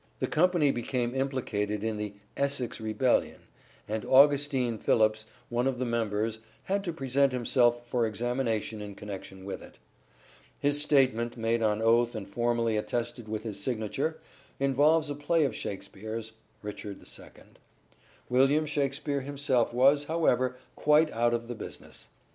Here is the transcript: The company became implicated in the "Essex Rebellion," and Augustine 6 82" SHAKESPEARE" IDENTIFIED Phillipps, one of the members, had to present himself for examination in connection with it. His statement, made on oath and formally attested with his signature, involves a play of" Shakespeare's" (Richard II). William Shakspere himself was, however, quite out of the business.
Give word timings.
The 0.17 0.25
company 0.25 0.71
became 0.71 1.13
implicated 1.13 1.83
in 1.83 1.97
the 1.97 2.15
"Essex 2.35 2.81
Rebellion," 2.81 3.41
and 3.87 4.03
Augustine 4.03 4.79
6 4.79 4.79
82" 4.79 4.79
SHAKESPEARE" 4.79 4.95
IDENTIFIED 4.95 4.99
Phillipps, 4.99 5.25
one 5.49 5.67
of 5.67 5.77
the 5.77 5.85
members, 5.85 6.39
had 6.63 6.83
to 6.85 6.91
present 6.91 7.31
himself 7.31 7.85
for 7.85 8.07
examination 8.07 8.81
in 8.81 8.95
connection 8.95 9.45
with 9.45 9.61
it. 9.61 9.77
His 10.57 10.81
statement, 10.81 11.37
made 11.37 11.61
on 11.61 11.83
oath 11.83 12.15
and 12.15 12.27
formally 12.27 12.77
attested 12.77 13.27
with 13.27 13.43
his 13.43 13.61
signature, 13.61 14.17
involves 14.59 15.11
a 15.11 15.13
play 15.13 15.43
of" 15.43 15.55
Shakespeare's" 15.55 16.31
(Richard 16.63 16.97
II). 16.99 17.25
William 18.27 18.65
Shakspere 18.65 19.21
himself 19.21 19.71
was, 19.71 20.05
however, 20.05 20.55
quite 20.75 21.11
out 21.11 21.35
of 21.35 21.47
the 21.47 21.53
business. 21.53 22.07